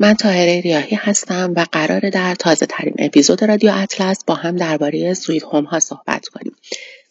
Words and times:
من 0.00 0.14
تاهره 0.14 0.60
ریاهی 0.60 0.96
هستم 0.96 1.52
و 1.56 1.66
قرار 1.72 2.10
در 2.10 2.34
تازه 2.34 2.66
ترین 2.66 2.94
اپیزود 2.98 3.44
رادیو 3.44 3.70
اطلس 3.74 4.24
با 4.24 4.34
هم 4.34 4.56
درباره 4.56 5.14
سویت 5.14 5.42
هوم 5.42 5.64
ها 5.64 5.80
صحبت 5.80 6.28
کنیم. 6.28 6.56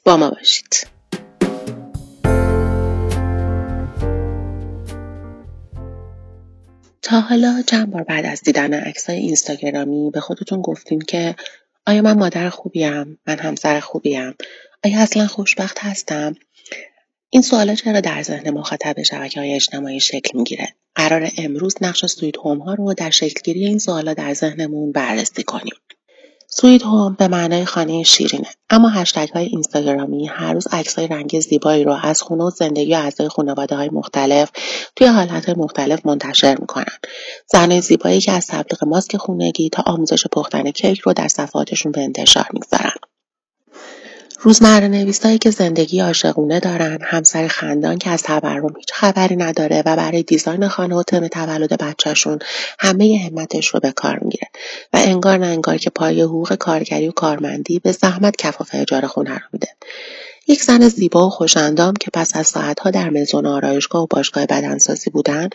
با 0.03 0.17
ما 0.17 0.29
باشید. 0.29 0.88
تا 7.02 7.19
حالا 7.19 7.63
چند 7.67 7.91
بار 7.91 8.03
بعد 8.03 8.25
از 8.25 8.41
دیدن 8.41 8.73
عکسای 8.73 9.16
اینستاگرامی 9.16 10.11
به 10.11 10.19
خودتون 10.19 10.61
گفتین 10.61 10.99
که 10.99 11.35
آیا 11.85 12.02
من 12.02 12.17
مادر 12.17 12.49
خوبیم؟ 12.49 13.19
من 13.27 13.39
همسر 13.39 13.79
خوبیم؟ 13.79 14.35
آیا 14.83 15.02
اصلا 15.02 15.27
خوشبخت 15.27 15.79
هستم؟ 15.79 16.35
این 17.30 17.42
سوالا 17.42 17.75
چرا 17.75 18.00
در 18.00 18.23
ذهن 18.23 18.50
مخاطب 18.50 19.03
شبکه 19.03 19.39
های 19.39 19.53
اجتماعی 19.53 20.00
شکل 20.00 20.38
می‌گیره؟ 20.38 20.67
قرار 20.95 21.30
امروز 21.38 21.75
نقش 21.81 22.06
sweet 22.05 22.38
home 22.38 22.59
ها 22.59 22.73
رو 22.73 22.94
در 22.94 23.09
شکلگیری 23.09 23.66
این 23.66 23.80
سوالا 23.80 24.14
در 24.14 24.34
ذهنمون 24.34 24.92
بررسی 24.92 25.44
کنیم. 25.44 25.75
sweet 26.50 26.83
home 26.83 27.16
به 27.19 27.28
معنای 27.28 27.66
خانه 27.66 28.03
شیرینه 28.03 28.47
اما 28.69 28.89
هشتگ 28.89 29.30
های 29.30 29.45
اینستاگرامی 29.45 30.28
هر 30.28 30.53
روز 30.53 30.67
عکس 30.72 30.95
های 30.95 31.08
رنگ 31.08 31.39
زیبایی 31.39 31.84
رو 31.84 31.97
از 32.03 32.22
خونه 32.22 32.44
و 32.44 32.50
زندگی 32.50 32.94
و 32.94 32.97
اعضای 32.97 33.28
خانواده 33.28 33.75
های 33.75 33.89
مختلف 33.89 34.52
توی 34.95 35.08
حالت 35.08 35.50
مختلف 35.50 36.06
منتشر 36.06 36.56
می‌کنن 36.59 36.97
زنای 37.52 37.81
زیبایی 37.81 38.22
که 38.22 38.31
از 38.31 38.47
تبلیغ 38.47 38.84
ماسک 38.84 39.17
خونگی 39.17 39.69
تا 39.69 39.84
آموزش 39.86 40.28
پختن 40.28 40.72
کیک 40.72 41.00
رو 41.00 41.14
در 41.14 41.28
صفحاتشون 41.28 41.91
به 41.91 42.02
انتشار 42.02 42.45
می‌گذارن 42.53 42.95
نویسایی 44.45 45.38
که 45.38 45.52
زندگی 45.52 45.99
عاشقونه 45.99 46.59
دارن، 46.59 46.97
همسر 47.02 47.47
خندان 47.47 47.97
که 47.97 48.09
از 48.09 48.23
تورم 48.23 48.77
هیچ 48.77 48.94
خبری 48.94 49.35
نداره 49.35 49.83
و 49.85 49.95
برای 49.95 50.23
design 50.23 50.67
خانه 50.67 50.95
و 50.95 51.03
تم 51.03 51.27
تولد 51.27 51.81
بچهشون 51.81 52.39
همه 52.79 53.29
همتش 53.31 53.67
رو 53.67 53.79
به 53.79 53.91
کار 53.91 54.19
می‌گیره 54.19 54.47
و 54.94 54.97
انگار 54.97 55.38
نه 55.38 55.45
انگار 55.45 55.77
که 55.77 55.89
پای 55.89 56.21
حقوق 56.21 56.55
کارگری 56.55 57.07
و 57.07 57.11
کارمندی 57.11 57.79
به 57.79 57.91
زحمت 57.91 58.35
کفاف 58.35 58.69
اجاره 58.73 59.07
خونه 59.07 59.33
رو 59.33 59.45
میده. 59.53 59.67
یک 60.50 60.64
زن 60.64 60.88
زیبا 60.88 61.28
و 61.28 61.30
خوشندام 61.30 61.94
که 61.94 62.12
پس 62.14 62.36
از 62.36 62.48
ساعتها 62.48 62.92
در 62.92 63.09
مزون 63.09 63.45
آرایشگاه 63.45 64.03
و 64.03 64.08
باشگاه 64.09 64.45
بدنسازی 64.45 65.09
بودن 65.09 65.50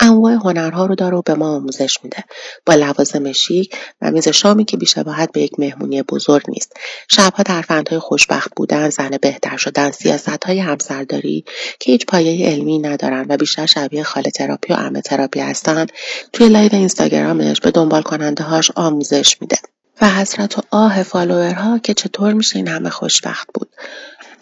انواع 0.00 0.32
هنرها 0.32 0.86
رو 0.86 0.94
داره 0.94 1.16
و 1.16 1.22
به 1.22 1.34
ما 1.34 1.56
آموزش 1.56 1.98
میده. 2.04 2.24
با 2.66 2.74
لوازم 2.74 3.32
شیک 3.32 3.76
و 4.02 4.10
میز 4.10 4.28
شامی 4.28 4.64
که 4.64 4.76
بیشباهت 4.76 5.32
به 5.32 5.40
یک 5.40 5.52
مهمونی 5.58 6.02
بزرگ 6.02 6.42
نیست. 6.48 6.72
شبها 7.08 7.42
در 7.42 7.62
فندهای 7.62 7.98
خوشبخت 7.98 8.50
بودن 8.56 8.90
زن 8.90 9.10
بهتر 9.22 9.56
شدن 9.56 9.90
سیاستهای 9.90 10.58
همسرداری 10.58 11.44
که 11.80 11.92
هیچ 11.92 12.06
پایه 12.06 12.48
علمی 12.48 12.78
ندارن 12.78 13.26
و 13.28 13.36
بیشتر 13.36 13.66
شبیه 13.66 14.02
خاله 14.02 14.30
تراپی 14.30 14.72
و 14.72 14.76
عمه 14.76 15.00
تراپی 15.00 15.40
هستن 15.40 15.86
توی 16.32 16.48
لایو 16.48 16.74
اینستاگرامش 16.74 17.60
به 17.60 17.70
دنبال 17.70 18.02
کننده 18.02 18.44
هاش 18.44 18.70
آموزش 18.76 19.36
میده. 19.40 19.56
و 20.00 20.08
حسرت 20.08 20.58
و 20.58 20.62
آه 20.70 21.02
فالوورها 21.02 21.78
که 21.78 21.94
چطور 21.94 22.32
میشه 22.32 22.56
این 22.56 22.68
همه 22.68 22.90
خوشبخت 22.90 23.48
بود؟ 23.54 23.68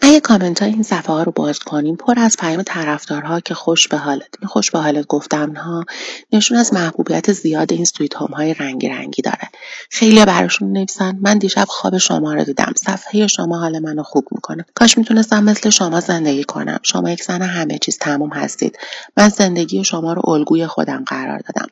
اگه 0.01 0.19
کامنت 0.19 0.61
های 0.61 0.71
این 0.71 0.83
صفحه 0.83 1.13
ها 1.15 1.23
رو 1.23 1.31
باز 1.31 1.59
کنیم 1.59 1.95
پر 1.95 2.19
از 2.19 2.37
پیام 2.39 2.63
طرفدارها 2.63 3.39
که 3.39 3.53
خوش 3.53 3.87
به 3.87 3.97
حالت 3.97 4.27
این 4.41 4.47
خوش 4.47 4.71
به 4.71 4.79
حالت 4.79 5.07
گفتن 5.07 5.53
ها 5.53 5.85
نشون 6.33 6.57
از 6.57 6.73
محبوبیت 6.73 7.31
زیاد 7.31 7.73
این 7.73 7.85
sweet 7.85 8.15
home 8.15 8.33
های 8.33 8.53
رنگی 8.53 8.89
رنگی 8.89 9.21
داره. 9.21 9.49
خیلی 9.89 10.25
براشون 10.25 10.71
می‌نویسن. 10.71 11.17
من 11.21 11.37
دیشب 11.37 11.65
خواب 11.67 11.97
شما 11.97 12.33
رو 12.33 12.43
دیدم. 12.43 12.73
صفحه 12.75 13.27
شما 13.27 13.59
حال 13.59 13.79
منو 13.79 14.03
خوب 14.03 14.27
می‌کنه. 14.31 14.65
کاش 14.75 14.97
می‌تونستم 14.97 15.43
مثل 15.43 15.69
شما 15.69 15.99
زندگی 15.99 16.43
کنم. 16.43 16.79
شما 16.83 17.09
یک 17.09 17.23
زن 17.23 17.41
همه 17.41 17.77
چیز 17.77 17.97
تموم 17.97 18.29
هستید. 18.29 18.79
من 19.17 19.29
زندگی 19.29 19.83
شما 19.83 20.13
رو 20.13 20.29
الگوی 20.29 20.67
خودم 20.67 21.03
قرار 21.07 21.39
دادم. 21.39 21.67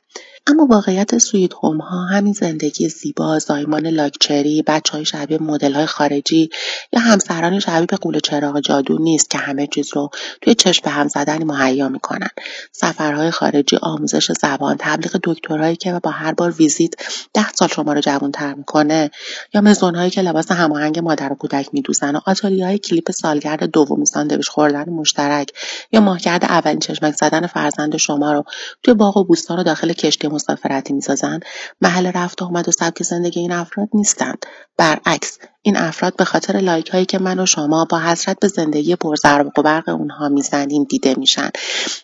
اما 0.48 0.66
واقعیت 0.66 1.18
sweet 1.18 1.54
home 1.54 1.78
ها 1.78 2.06
همین 2.06 2.34
زندگی 2.34 2.90
زیبا 2.90 3.40
زایمان 3.40 3.88
لاکچری 3.88 4.64
بچه 4.68 4.94
های 4.94 5.06
شبیه 5.06 5.38
مدل 5.42 5.74
های 5.74 5.86
خارجی 5.86 6.50
یا 6.94 7.00
همسران 7.00 7.60
شبیه 7.60 7.86
به 7.86 7.98
غول 7.98 8.20
چراغ 8.20 8.60
جادو 8.60 8.98
نیست 8.98 9.30
که 9.30 9.38
همه 9.38 9.68
چیز 9.68 9.90
رو 9.94 10.10
توی 10.42 10.56
چشم 10.56 10.82
به 10.84 10.90
هم 10.90 11.08
زدنی 11.08 11.44
مهیا 11.44 11.90
می‌کنن. 11.90 12.30
سفرهای 12.72 13.32
خارجی 13.32 13.78
آموزش 13.82 14.32
زبان 14.32 14.76
تبلیغ 14.80 15.20
دکترایی 15.24 15.76
که 15.76 16.00
با 16.04 16.12
هر 16.12 16.34
بار 16.34 16.52
ویزیت 16.52 16.94
ده 17.34 17.52
سال 17.54 17.68
شما 17.68 17.94
رو 17.94 18.02
جوانتر 18.02 18.54
می‌کنه 18.54 19.12
یا 19.54 19.62
مزونهایی 19.62 20.10
که 20.10 20.22
لباس 20.22 20.52
هماهنگ 20.52 21.00
مادر 21.00 21.32
و 21.32 21.36
کودک 21.36 21.70
میدوزن 21.74 22.16
و 22.16 22.20
های 22.44 22.78
کلیپ 22.78 23.12
سالگرد 23.12 23.64
دومی 23.64 24.06
ساندویچ 24.06 24.50
خوردن 24.50 24.90
مشترک 24.90 25.52
یا 25.92 26.02
ماهگرد 26.02 26.46
اولین 26.46 26.80
چشمک 26.80 27.16
زدن 27.16 27.48
فرزند 27.48 27.98
شما 27.98 28.34
رو 28.34 28.44
توی 28.84 28.94
باغ 28.94 29.18
و 29.18 29.24
بوستان 29.24 29.60
و 29.60 29.64
داخل 29.64 29.94
کشتی 29.94 30.35
مسافرتی 30.36 30.94
می‌سازند 30.94 31.46
محل 31.82 32.12
رفت 32.16 32.44
آمد 32.44 32.70
و 32.70 32.72
سبک 32.72 33.04
زندگی 33.04 33.40
این 33.40 33.52
افراد 33.52 33.90
نیستند. 33.94 34.46
برعکس 34.78 35.40
این 35.66 35.78
افراد 35.78 36.16
به 36.16 36.26
خاطر 36.26 36.58
لایک 36.58 36.90
هایی 36.90 37.06
که 37.06 37.20
من 37.20 37.40
و 37.40 37.46
شما 37.46 37.86
با 37.86 38.00
حسرت 38.00 38.40
به 38.40 38.48
زندگی 38.48 38.96
پرزرق 38.96 39.60
و 39.60 39.62
برق 39.62 39.90
اونها 39.90 40.30
می‌زنیم 40.30 40.84
دیده 40.84 41.16
میشن. 41.18 41.50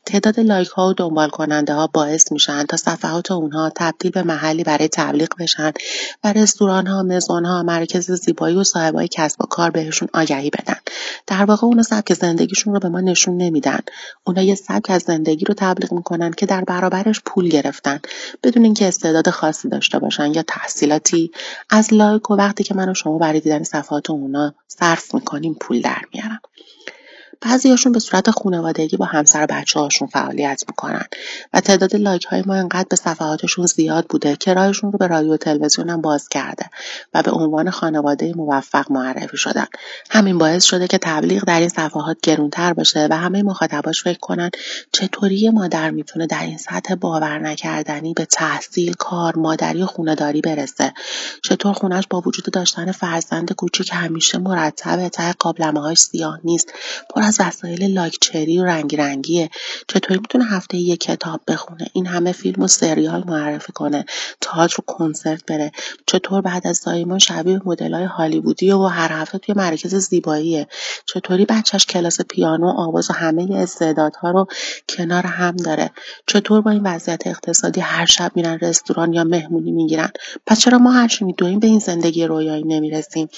تعداد 0.06 0.40
لایک 0.40 0.68
ها 0.68 0.88
و 0.90 0.94
دنبال 0.94 1.30
کننده 1.30 1.74
ها 1.74 1.88
باعث 1.88 2.32
میشن 2.32 2.64
تا 2.64 2.78
صفحات 2.78 3.32
اونها 3.32 3.72
تبدیل 3.76 4.12
به 4.12 4.24
محلی 4.24 4.64
برای 4.64 4.88
تبلیغ 4.88 5.30
بشن 5.40 5.72
و 6.24 6.34
رستوران 6.34 6.88
ها 6.88 7.04
مزون 7.04 7.46
ها 7.46 7.64
مرکز 7.64 8.12
زیبایی 8.12 8.56
و 8.56 8.64
صاحبای 8.64 9.08
کسب 9.08 9.42
و 9.42 9.46
کار 9.46 9.72
بهشون 9.72 10.08
آگهی 10.14 10.50
بدن. 10.50 10.78
در 11.28 11.46
واقع 11.46 11.68
اونا 11.68 11.84
سبک 11.84 12.14
زندگیشون 12.14 12.74
رو 12.74 12.80
به 12.80 12.90
ما 12.90 13.02
نشون 13.02 13.38
نمیدن. 13.38 13.80
اونا 14.24 14.42
یه 14.42 14.56
سبک 14.56 14.90
از 14.90 15.02
زندگی 15.02 15.46
رو 15.46 15.54
تبلیغ 15.58 15.94
می‌کنن 15.94 16.32
که 16.32 16.46
در 16.46 16.64
برابرش 16.64 17.22
پول 17.26 17.50
گرفتن 17.50 18.00
بدون 18.44 18.64
اینکه 18.64 18.88
استعداد 18.88 19.30
خاصی 19.30 19.70
داشته 19.70 20.00
باشن 20.00 20.34
یا 20.34 20.44
تحصیلاتی. 20.48 21.32
از 21.70 21.94
لایک 21.94 22.32
و 22.32 22.36
وقتی 22.36 22.64
که 22.64 22.76
من 22.76 22.90
و 22.90 22.94
شما 22.94 23.18
برای 23.18 23.40
دیدن 23.52 23.64
صفحات 23.64 24.10
اونا 24.10 24.56
صرف 24.68 25.14
می‌کنیم 25.14 25.58
پول 25.62 25.82
در 25.82 26.02
میارن 26.14 26.40
بعضیاشون 27.42 27.92
به 27.92 28.00
صورت 28.00 28.30
خانوادگی 28.32 28.98
با 28.98 29.06
همسر 29.06 29.46
بچه 29.46 29.80
هاشون 29.80 30.08
فعالیت 30.08 30.64
می‌کنن 30.68 31.06
و 31.54 31.60
تعداد 31.60 31.96
لایک 31.96 32.26
های 32.26 32.44
ما 32.46 32.56
انقدر 32.56 32.88
به 32.90 32.96
صفحاتشون 32.96 33.66
زیاد 33.66 34.06
بوده 34.10 34.36
که 34.36 34.54
راهشون 34.54 34.92
رو 34.92 34.98
به 34.98 35.08
رادیو 35.08 35.38
تلویزیون 35.38 35.90
هم 35.90 36.02
باز 36.02 36.30
کرده 36.30 36.70
و 37.14 37.22
به 37.22 37.32
عنوان 37.32 37.70
خانواده 37.70 38.34
موفق 38.36 38.92
معرفی 38.92 39.38
شدن. 39.38 39.66
همین 40.10 40.38
باعث 40.38 40.64
شده 40.64 40.88
که 40.88 40.98
تبلیغ 40.98 41.44
در 41.44 41.60
این 41.60 41.70
صفحات 41.70 42.18
گرونتر 42.24 42.74
باشه 42.74 43.08
و 43.10 43.18
همه 43.18 43.44
مخاطباش 43.44 44.04
فکر 44.04 44.20
کنن 44.20 44.50
چطوری 44.92 45.50
مادر 45.50 45.92
می‌تونه 45.92 46.28
در 46.28 46.44
این 46.44 46.58
سطح 46.58 46.96
باور 46.96 47.40
نکردنی 47.40 48.14
به 48.14 48.26
تحصیل 48.26 48.94
کار 48.94 49.36
مادری 49.36 49.84
و 49.84 49.86
خونهداری 49.86 50.42
برسه. 50.42 50.94
چطور 51.44 51.74
خونش 51.74 52.04
با 52.10 52.22
وجود 52.26 52.46
داشتن 52.54 52.92
فرزند 52.92 53.54
کوچیک 53.54 53.90
همیشه 53.94 54.38
مرتبه 54.38 55.10
ته 55.10 55.34
قابلمه 55.34 55.96
سیاه 55.96 56.40
نیست. 56.44 56.74
پر 57.10 57.31
از 57.32 57.48
وسایل 57.48 57.94
لاکچری 57.94 58.58
و 58.58 58.64
رنگی 58.66 58.98
رنگیه 58.98 59.50
چطوری 59.88 60.20
می‌تونه 60.20 60.46
هفته 60.46 60.78
یک 60.78 61.00
کتاب 61.00 61.42
بخونه؟ 61.48 61.88
این 61.94 62.06
همه 62.06 62.32
فیلم 62.32 62.64
و 62.64 62.68
سریال 62.68 63.24
معرفی 63.28 63.72
کنه. 63.72 64.06
تئاتر 64.42 64.76
و 64.82 64.84
کنسرت 64.94 65.46
بره. 65.46 65.72
چطور 66.08 66.42
بعد 66.42 66.68
از 66.68 66.78
زایمان 66.78 67.20
شبیه 67.20 67.60
های 67.66 68.04
هالیوودی 68.04 68.72
و 68.72 68.84
هر 68.84 69.12
هفته 69.12 69.38
توی 69.38 69.56
مرکز 69.56 69.96
زیباییه. 69.96 70.68
چطوری 71.06 71.46
بچهش 71.46 71.86
کلاس 71.86 72.22
پیانو 72.22 72.68
آواز 72.68 73.10
و 73.10 73.14
همه 73.14 73.56
استعدادها 73.56 74.32
رو 74.32 74.48
کنار 74.90 75.26
هم 75.26 75.56
داره. 75.56 75.92
چطور 76.28 76.62
با 76.62 76.72
این 76.72 76.84
وضعیت 76.84 77.28
اقتصادی 77.28 77.82
هر 77.82 78.06
شب 78.06 78.32
میرن 78.36 78.60
رستوران 78.62 79.14
یا 79.14 79.24
مهمونی 79.24 79.72
می‌گیرن؟ 79.72 80.12
پس 80.48 80.60
چرا 80.60 80.78
ما 80.78 80.92
هرچی 80.92 81.26
میدویم 81.26 81.60
به 81.60 81.68
این 81.68 81.80
زندگی 81.80 82.26
رویایی 82.26 82.64
نمی‌رسیم؟ 82.64 83.30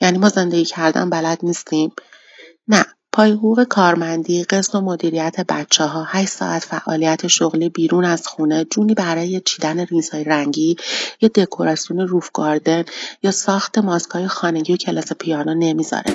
یعنی 0.00 0.18
ما 0.18 0.28
زندگی 0.28 0.64
کردن 0.64 1.10
بلد 1.10 1.38
نیستیم. 1.42 1.92
نه. 2.68 2.84
پای 3.16 3.32
حقوق 3.32 3.64
کارمندی، 3.64 4.44
قسط 4.44 4.74
و 4.74 4.80
مدیریت 4.80 5.40
بچه 5.48 5.84
ها، 5.84 6.04
8 6.04 6.28
ساعت 6.28 6.64
فعالیت 6.64 7.26
شغلی 7.26 7.68
بیرون 7.68 8.04
از 8.04 8.26
خونه، 8.26 8.64
جونی 8.64 8.94
برای 8.94 9.40
چیدن 9.44 9.80
ریزهای 9.80 10.24
رنگی 10.24 10.76
یا 11.20 11.28
دکوراسیون 11.34 12.08
روف 12.08 12.30
گاردن 12.34 12.84
یا 13.22 13.30
ساخت 13.30 13.78
ماسکای 13.78 14.26
خانگی 14.26 14.72
و 14.72 14.76
کلاس 14.76 15.12
پیانو 15.12 15.54
نمی‌ذاره. 15.54 16.14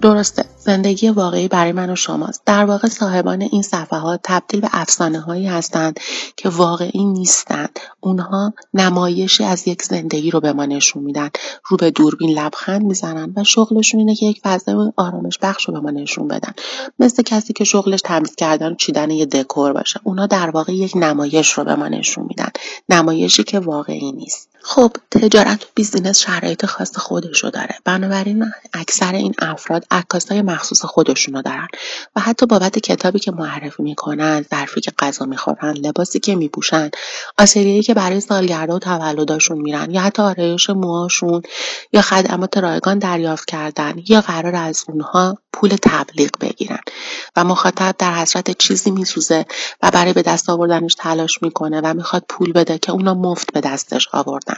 درسته 0.00 0.44
زندگی 0.58 1.08
واقعی 1.08 1.48
برای 1.48 1.72
من 1.72 1.90
و 1.90 1.96
شماست. 1.96 2.42
در 2.46 2.64
واقع 2.64 2.88
صاحبان 2.88 3.42
این 3.42 3.62
صفحات 3.62 4.20
تبدیل 4.22 4.60
به 4.60 4.68
افسانه 4.72 5.20
هایی 5.20 5.46
هستند 5.46 6.00
که 6.36 6.48
واقعی 6.48 7.04
نیستند. 7.04 7.78
اونها 8.00 8.54
نمایشی 8.74 9.44
از 9.44 9.68
یک 9.68 9.82
زندگی 9.82 10.30
رو 10.30 10.40
به 10.40 10.52
ما 10.52 10.66
نشون 10.66 11.02
میدن. 11.02 11.30
رو 11.68 11.76
به 11.76 11.90
دوربین 11.90 12.38
لبخند 12.38 12.82
می‌زنن 12.82 13.32
و 13.36 13.44
شغلشون 13.44 14.00
اینه 14.00 14.14
که 14.14 14.26
یک 14.26 14.40
فضای 14.44 14.92
آرامش 14.96 15.38
بخش 15.42 15.68
رو 15.68 15.74
به 15.74 15.80
ما 15.80 15.90
نشون 15.90 16.28
بدن. 16.28 16.52
مثل 16.98 17.22
کسی 17.22 17.52
که 17.52 17.64
شغلش 17.64 18.00
تمیز 18.04 18.34
کردن 18.34 18.72
و 18.72 18.74
چیدن 18.74 19.10
یه 19.10 19.26
دکور 19.26 19.72
باشه. 19.72 20.00
اونها 20.04 20.26
در 20.26 20.50
واقع 20.50 20.72
یک 20.72 20.92
نمایش 20.96 21.52
رو 21.52 21.64
به 21.64 21.74
ما 21.74 21.88
نشون 21.88 22.26
میدن. 22.28 22.50
نمایشی 22.88 23.42
که 23.44 23.58
واقعی 23.58 24.12
نیست. 24.12 24.48
خب 24.70 24.92
تجارت 25.10 25.64
و 25.64 25.66
بیزینس 25.74 26.18
شرایط 26.18 26.66
خاص 26.66 26.98
خودشو 26.98 27.50
داره. 27.50 27.74
بنابراین 27.84 28.52
اکثر 28.72 29.12
این 29.12 29.34
افراد 29.38 29.84
عکاسای 29.90 30.42
مخصوص 30.42 30.84
خودشونو 30.84 31.42
دارن 31.42 31.68
و 32.16 32.20
حتی 32.20 32.46
بابت 32.46 32.78
کتابی 32.78 33.18
که 33.18 33.30
معرفی 33.32 33.82
می‌کنن 33.82 34.44
ظرفی 34.50 34.80
که 34.80 34.92
غذا 34.98 35.24
می‌خورن 35.24 35.72
لباسی 35.72 36.20
که 36.20 36.34
میپوشن 36.36 36.90
آتلیه‌هایی 37.38 37.82
که 37.82 37.94
برای 37.94 38.20
سالگرده 38.20 38.72
و 38.72 38.78
تولداشون 38.78 39.58
میرن 39.58 39.90
یا 39.90 40.00
حتی 40.00 40.22
آرایش 40.22 40.70
موهاشون 40.70 41.42
یا 41.92 42.02
خدمات 42.02 42.58
رایگان 42.58 42.98
دریافت 42.98 43.44
کردن 43.44 43.94
یا 44.08 44.20
قرار 44.20 44.56
از 44.56 44.84
اونها 44.88 45.38
پول 45.52 45.76
تبلیغ 45.82 46.30
بگیرن 46.40 46.80
و 47.36 47.44
مخاطب 47.44 47.94
در 47.98 48.14
حسرت 48.14 48.58
چیزی 48.58 48.90
میسوزه 48.90 49.46
و 49.82 49.90
برای 49.90 50.12
به 50.12 50.22
دست 50.22 50.50
آوردنش 50.50 50.94
تلاش 50.94 51.42
می‌کنه 51.42 51.80
و 51.80 51.94
می‌خواد 51.94 52.24
پول 52.28 52.52
بده 52.52 52.78
که 52.78 52.92
اونا 52.92 53.14
مفت 53.14 53.52
به 53.52 53.60
دستش 53.60 54.08
آوردن. 54.12 54.57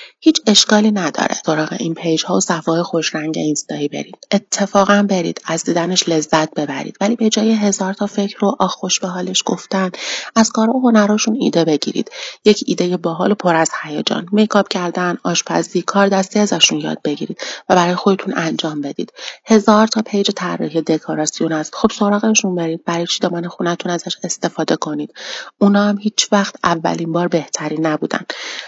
هیچ 0.23 0.41
اشکالی 0.47 0.91
نداره. 0.91 1.35
سراغ 1.45 1.75
این 1.79 1.93
پیج 1.93 2.25
ها 2.25 2.35
و 2.35 2.39
صفحه 2.39 2.83
خوشرنگ 2.83 3.37
اینستایی 3.37 3.87
برید. 3.87 4.27
اتفاقا 4.31 5.05
برید. 5.09 5.41
از 5.45 5.63
دیدنش 5.63 6.09
لذت 6.09 6.53
ببرید. 6.53 6.97
ولی 7.01 7.15
به 7.15 7.29
جای 7.29 7.51
هزار 7.51 7.93
تا 7.93 8.05
فکر 8.07 8.45
و 8.45 8.55
آخ 8.59 8.71
خوش 8.71 8.99
به 8.99 9.07
حالش 9.07 9.43
گفتن 9.45 9.91
از 10.35 10.51
کار 10.51 10.69
و 10.69 10.79
هنراشون 10.83 11.37
ایده 11.39 11.65
بگیرید. 11.65 12.11
یک 12.45 12.63
ایده 12.67 12.97
باحال 12.97 13.31
و 13.31 13.35
پر 13.35 13.55
از 13.55 13.71
هیجان. 13.83 14.27
makeup 14.31 14.67
کردن 14.67 15.17
آشپزی 15.23 15.81
کار 15.81 16.07
دستی 16.07 16.39
ازشون 16.39 16.79
یاد 16.79 17.01
بگیرید 17.03 17.37
و 17.69 17.75
برای 17.75 17.95
خودتون 17.95 18.33
انجام 18.37 18.81
بدید. 18.81 19.13
هزار 19.45 19.87
تا 19.87 20.01
پیج 20.01 20.31
طراحی 20.31 20.81
دکوراسیون 20.81 21.51
است. 21.51 21.75
خب 21.75 21.91
سراغشون 21.91 22.55
برید. 22.55 22.83
برای 22.85 23.07
چیدمان 23.07 23.47
خونتون 23.47 23.91
ازش 23.91 24.17
استفاده 24.23 24.75
کنید؟ 24.75 25.13
اونا 25.57 25.83
هم 25.83 25.97
هیچ 25.97 26.27
وقت 26.31 26.55
اولین 26.63 27.11
بار 27.11 27.27
بهترین 27.27 27.77
نبودن. 27.77 28.25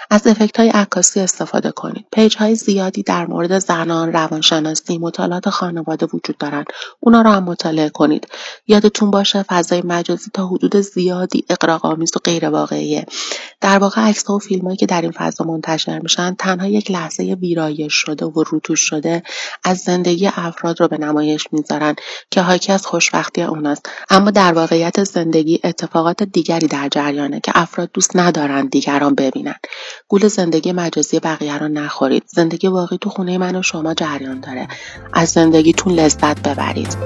از 0.09 0.27
افکت 0.27 0.59
های 0.59 0.69
عکاسی 0.69 1.19
استفاده 1.43 1.71
کنید. 1.71 2.05
پیج 2.11 2.37
های 2.37 2.55
زیادی 2.55 3.03
در 3.03 3.25
مورد 3.25 3.59
زنان، 3.59 4.13
روانشناسی، 4.13 4.97
مطالعات 4.97 5.49
خانواده 5.49 6.05
وجود 6.13 6.37
دارند. 6.37 6.65
اونا 6.99 7.21
رو 7.21 7.29
هم 7.29 7.43
مطالعه 7.43 7.89
کنید. 7.89 8.27
یادتون 8.67 9.11
باشه 9.11 9.43
فضای 9.43 9.81
مجازی 9.81 10.31
تا 10.33 10.47
حدود 10.47 10.75
زیادی 10.75 11.45
اقراق‌آمیز 11.49 12.11
و 12.15 12.19
غیر 12.23 12.49
واقعیه. 12.49 13.05
در 13.61 13.77
واقع 13.77 14.01
عکس 14.01 14.29
و 14.29 14.39
فیلمایی 14.39 14.77
که 14.77 14.85
در 14.85 15.01
این 15.01 15.11
فضا 15.11 15.45
منتشر 15.45 15.99
میشن 15.99 16.35
تنها 16.39 16.67
یک 16.67 16.91
لحظه 16.91 17.23
ویرایش 17.23 17.93
شده 17.93 18.25
و 18.25 18.43
روتوش 18.43 18.79
شده 18.79 19.23
از 19.63 19.77
زندگی 19.77 20.27
افراد 20.27 20.81
رو 20.81 20.87
به 20.87 20.97
نمایش 20.97 21.47
می‌ذارن 21.51 21.95
که 22.31 22.41
حاکی 22.41 22.71
از 22.71 22.85
خوشبختی 22.85 23.41
اوناست 23.41 23.89
اما 24.09 24.31
در 24.31 24.53
واقعیت 24.53 25.03
زندگی 25.03 25.59
اتفاقات 25.63 26.23
دیگری 26.23 26.67
در 26.67 26.87
جریانه 26.91 27.39
که 27.39 27.51
افراد 27.55 27.89
دوست 27.93 28.15
ندارند 28.15 28.69
دیگران 28.69 29.15
ببینن 29.15 29.55
گول 30.07 30.27
زندگی 30.27 30.71
مجازی 30.71 31.19
بقیه 31.33 31.57
رو 31.57 31.68
نخورید. 31.68 32.24
زندگی 32.27 32.68
واقعی 32.68 32.97
تو 32.97 33.09
خونه 33.09 33.38
من 33.38 33.56
و 33.56 33.62
شما 33.62 33.94
جریان 33.94 34.39
داره. 34.39 34.68
از 35.13 35.30
زندگیتون 35.30 35.94
لذت 35.94 36.47
ببرید. 36.47 36.97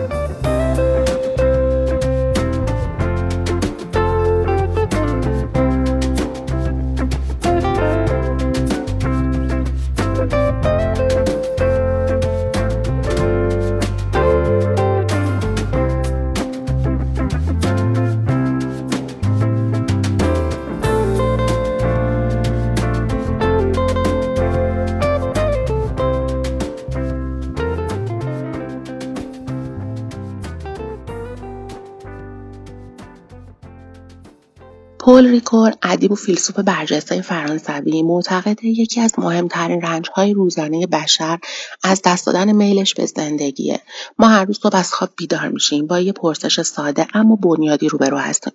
پل 35.07 35.28
ریکور 35.28 35.73
ادیب 35.83 36.11
و 36.11 36.16
فیلسوف 36.16 36.59
برجسته 36.59 37.21
فرانسوی 37.21 38.04
معتقده 38.04 38.66
یکی 38.66 39.02
از 39.02 39.19
مهمترین 39.19 39.81
رنجهای 39.81 40.33
روزانه 40.33 40.87
بشر 40.87 41.40
از 41.83 42.02
دست 42.06 42.26
دادن 42.26 42.52
میلش 42.52 42.94
به 42.94 43.06
زندگیه. 43.06 43.81
ما 44.19 44.28
هر 44.28 44.45
روز 44.45 44.59
صبح 44.64 44.76
از 44.76 44.94
خواب 44.94 45.09
بیدار 45.16 45.47
میشیم 45.47 45.87
با 45.87 45.99
یه 45.99 46.11
پرسش 46.11 46.61
ساده 46.61 47.07
اما 47.14 47.35
بنیادی 47.35 47.90
روبرو 47.90 48.18
هستیم. 48.18 48.54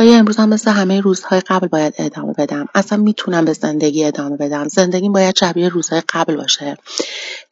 یه 0.00 0.12
امروز 0.12 0.36
هم 0.36 0.48
مثل 0.48 0.70
همه 0.70 1.00
روزهای 1.00 1.40
قبل 1.40 1.66
باید 1.66 1.94
ادامه 1.98 2.32
بدم. 2.32 2.68
اصلا 2.74 2.98
می‌تونم 2.98 3.44
به 3.44 3.52
زندگی 3.52 4.04
ادامه 4.04 4.36
بدم. 4.36 4.68
زندگی 4.68 5.08
باید 5.08 5.36
شبیه 5.36 5.68
روزهای 5.68 6.02
قبل 6.08 6.36
باشه. 6.36 6.76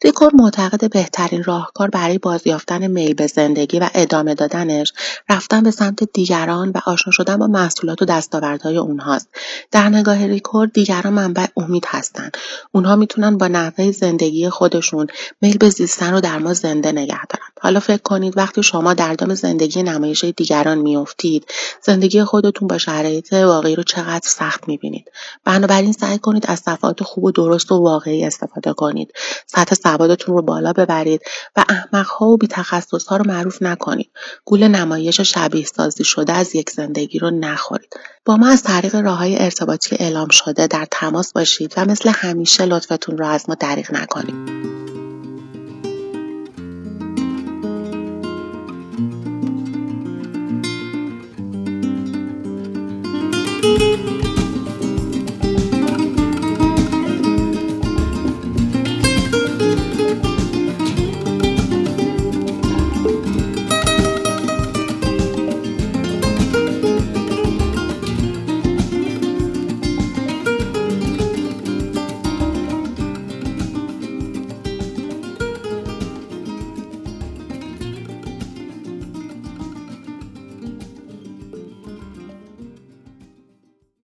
ریکور 0.04 0.30
معتقد 0.34 0.90
بهترین 0.90 1.44
راهکار 1.44 1.90
برای 1.90 2.18
بازیافتن 2.18 2.86
میل 2.86 3.14
به 3.14 3.26
زندگی 3.26 3.78
و 3.78 3.90
ادامه 3.94 4.34
دادنش 4.34 4.92
رفتن 5.28 5.62
به 5.62 5.70
سمت 5.70 6.12
دیگران 6.12 6.70
و 6.70 6.80
آشنا 6.86 7.12
شدن 7.12 7.36
با 7.36 7.46
محصولات 7.46 8.02
و 8.02 8.04
دستاوردهای 8.42 8.76
اونهاست. 8.76 9.28
در 9.70 9.88
نگاه 9.88 10.26
ریکور 10.26 10.66
دیگران 10.66 11.12
منبع 11.12 11.46
امید 11.56 11.84
هستند. 11.86 12.36
اونها 12.72 12.96
می‌تونن 12.96 13.38
با 13.38 13.48
نحوه 13.48 13.90
زندگی 13.90 14.48
خودشون 14.48 15.06
میل 15.42 15.58
به 15.58 15.68
زیستن 15.68 16.12
رو 16.12 16.20
در 16.20 16.38
ما 16.38 16.54
زنده 16.54 16.92
نگه 16.92 17.26
دارن. 17.26 17.46
حالا 17.60 17.80
فکر 17.80 18.02
کنید 18.02 18.38
وقتی 18.38 18.62
شما 18.62 18.94
در 18.94 19.14
دام 19.14 19.34
زندگی 19.34 19.82
نمایش 19.82 20.24
دیگران 20.24 20.78
میافتید 20.78 21.46
زندگی 21.82 22.24
خودتون 22.24 22.68
با 22.68 22.78
شرایط 22.78 23.32
واقعی 23.32 23.76
رو 23.76 23.82
چقدر 23.82 24.28
سخت 24.28 24.68
می‌بینید. 24.68 25.04
بنابراین 25.44 25.92
سعی 25.92 26.18
کنید 26.18 26.44
از 26.48 26.58
صفات 26.58 27.02
خوب 27.02 27.24
و 27.24 27.30
درست 27.30 27.72
و 27.72 27.82
واقعی 27.82 28.24
استفاده 28.24 28.72
کنید. 28.72 29.12
سطح 29.46 29.74
سوادتون 29.74 30.34
رو 30.34 30.42
بالا 30.42 30.72
ببرید 30.72 31.20
و 31.56 31.64
احمقها 31.68 32.26
و 32.26 32.38
ها 33.08 33.16
رو 33.16 33.24
معروف 33.26 33.62
نکنید. 33.62 34.10
گول 34.44 34.68
نمایش 34.68 35.20
شبیه 35.20 35.64
سازی 35.64 36.04
شده 36.04 36.32
از 36.32 36.54
یک 36.54 36.70
زندگی 36.70 37.18
رو 37.18 37.30
نخورید. 37.30 37.96
ما 38.36 38.48
از 38.48 38.62
طریق 38.62 38.94
راه 38.94 39.18
های 39.18 39.42
ارتباطی 39.42 39.96
اعلام 39.98 40.28
شده 40.28 40.66
در 40.66 40.86
تماس 40.90 41.32
باشید 41.32 41.74
و 41.76 41.84
مثل 41.84 42.10
همیشه 42.14 42.66
لطفتون 42.66 43.18
رو 43.18 43.26
از 43.26 43.48
ما 43.48 43.54
دریغ 43.54 43.92
نکنید. 43.94 44.81